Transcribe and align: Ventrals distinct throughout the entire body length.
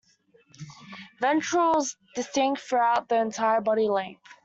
Ventrals 1.21 1.95
distinct 2.15 2.59
throughout 2.61 3.07
the 3.07 3.21
entire 3.21 3.61
body 3.61 3.87
length. 3.87 4.23